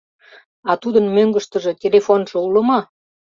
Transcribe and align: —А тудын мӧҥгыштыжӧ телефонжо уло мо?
—А 0.69 0.71
тудын 0.81 1.05
мӧҥгыштыжӧ 1.15 1.71
телефонжо 1.81 2.37
уло 2.45 2.61
мо? 2.69 2.79